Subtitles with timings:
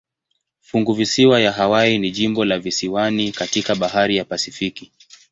[0.61, 4.91] Funguvisiwa ya Hawaii ni jimbo la visiwani katika bahari ya Pasifiki.